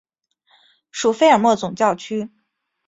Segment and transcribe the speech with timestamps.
[0.89, 2.31] 属费尔莫总教区。